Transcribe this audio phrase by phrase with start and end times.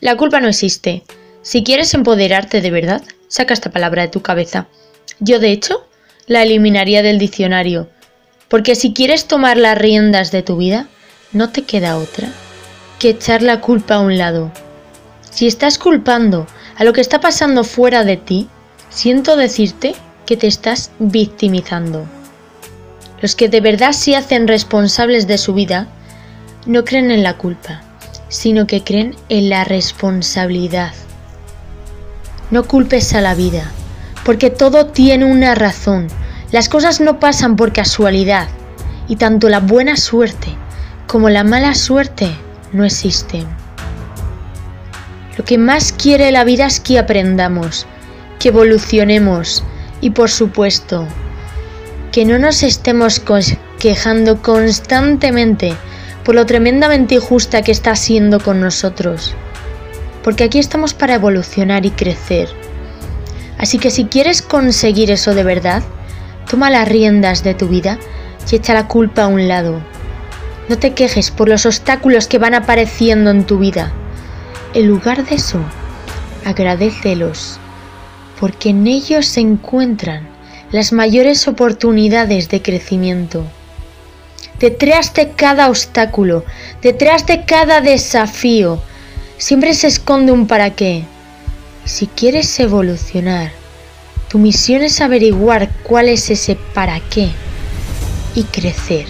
[0.00, 1.02] La culpa no existe.
[1.42, 4.68] Si quieres empoderarte de verdad, saca esta palabra de tu cabeza.
[5.18, 5.86] Yo, de hecho,
[6.26, 7.88] la eliminaría del diccionario.
[8.48, 10.88] Porque si quieres tomar las riendas de tu vida,
[11.32, 12.28] no te queda otra
[12.98, 14.52] que echar la culpa a un lado.
[15.30, 16.46] Si estás culpando
[16.76, 18.48] a lo que está pasando fuera de ti,
[18.90, 19.94] siento decirte
[20.26, 22.06] que te estás victimizando.
[23.20, 25.88] Los que de verdad se hacen responsables de su vida
[26.66, 27.82] no creen en la culpa,
[28.28, 30.92] sino que creen en la responsabilidad.
[32.50, 33.70] No culpes a la vida,
[34.24, 36.08] porque todo tiene una razón.
[36.52, 38.48] Las cosas no pasan por casualidad,
[39.08, 40.54] y tanto la buena suerte
[41.06, 42.30] como la mala suerte
[42.72, 43.46] no existen.
[45.36, 47.86] Lo que más quiere la vida es que aprendamos,
[48.38, 49.64] que evolucionemos
[50.00, 51.06] y por supuesto,
[52.12, 53.22] que no nos estemos
[53.78, 55.74] quejando constantemente
[56.28, 59.34] por lo tremendamente injusta que está siendo con nosotros.
[60.22, 62.50] Porque aquí estamos para evolucionar y crecer.
[63.56, 65.82] Así que si quieres conseguir eso de verdad,
[66.50, 67.98] toma las riendas de tu vida
[68.52, 69.80] y echa la culpa a un lado.
[70.68, 73.90] No te quejes por los obstáculos que van apareciendo en tu vida.
[74.74, 75.60] En lugar de eso,
[76.44, 77.58] agradecelos,
[78.38, 80.28] porque en ellos se encuentran
[80.72, 83.46] las mayores oportunidades de crecimiento.
[84.60, 86.44] Detrás de cada obstáculo,
[86.82, 88.82] detrás de cada desafío,
[89.36, 91.04] siempre se esconde un para qué.
[91.84, 93.52] Si quieres evolucionar,
[94.28, 97.30] tu misión es averiguar cuál es ese para qué
[98.34, 99.06] y crecer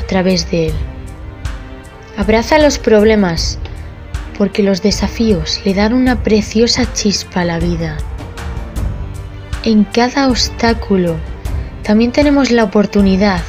[0.00, 0.74] a través de él.
[2.16, 3.58] Abraza los problemas,
[4.38, 7.98] porque los desafíos le dan una preciosa chispa a la vida
[9.66, 11.16] en cada obstáculo
[11.82, 13.42] también tenemos la oportunidad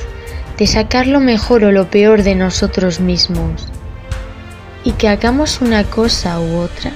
[0.58, 3.68] de sacar lo mejor o lo peor de nosotros mismos.
[4.84, 6.92] Y que hagamos una cosa u otra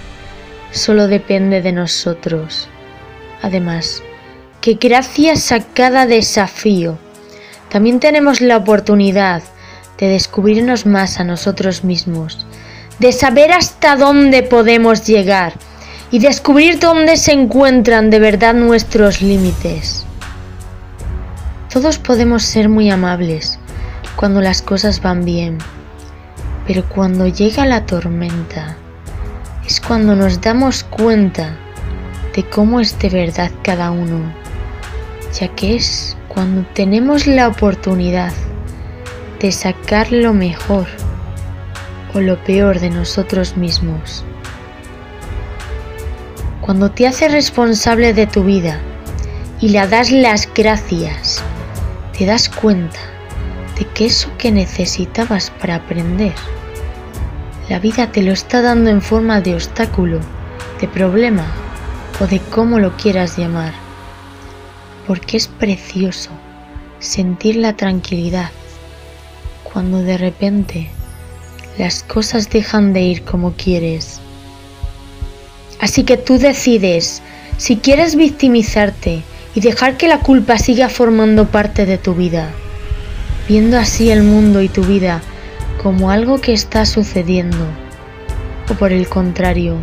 [0.72, 2.68] solo depende de nosotros.
[3.42, 4.02] Además,
[4.62, 6.98] que gracias a cada desafío
[7.70, 9.42] también tenemos la oportunidad
[9.98, 12.46] de descubrirnos más a nosotros mismos,
[13.00, 15.54] de saber hasta dónde podemos llegar
[16.12, 20.06] y descubrir dónde se encuentran de verdad nuestros límites.
[21.72, 23.58] Todos podemos ser muy amables
[24.18, 25.58] cuando las cosas van bien,
[26.68, 28.76] pero cuando llega la tormenta
[29.66, 31.56] es cuando nos damos cuenta
[32.36, 34.20] de cómo es de verdad cada uno,
[35.40, 38.34] ya que es cuando tenemos la oportunidad
[39.40, 40.88] de sacar lo mejor
[42.14, 44.26] o lo peor de nosotros mismos.
[46.60, 48.78] Cuando te haces responsable de tu vida
[49.62, 51.42] y le das las gracias,
[52.22, 53.00] te das cuenta
[53.80, 56.36] de que eso que necesitabas para aprender,
[57.68, 60.20] la vida te lo está dando en forma de obstáculo,
[60.80, 61.52] de problema
[62.20, 63.74] o de cómo lo quieras llamar.
[65.08, 66.30] Porque es precioso
[67.00, 68.52] sentir la tranquilidad
[69.64, 70.90] cuando de repente
[71.80, 74.22] las cosas dejan de ir como quieres
[75.80, 77.24] Así que tú decides
[77.58, 79.24] si quieres victimizarte
[79.54, 82.50] y dejar que la culpa siga formando parte de tu vida,
[83.48, 85.22] viendo así el mundo y tu vida
[85.82, 87.66] como algo que está sucediendo,
[88.70, 89.78] o por el contrario,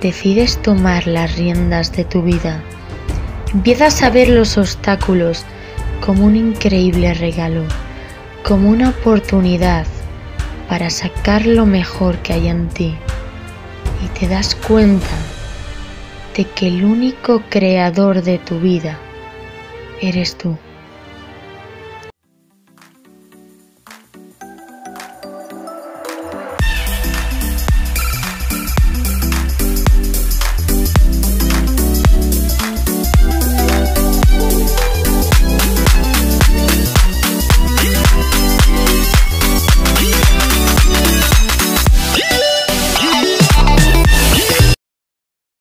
[0.00, 2.62] decides tomar las riendas de tu vida.
[3.54, 5.44] Empiezas a ver los obstáculos
[6.04, 7.62] como un increíble regalo,
[8.42, 9.86] como una oportunidad
[10.68, 12.96] para sacar lo mejor que hay en ti
[14.04, 15.06] y te das cuenta
[16.36, 18.98] de que el único creador de tu vida
[20.00, 20.56] eres tú.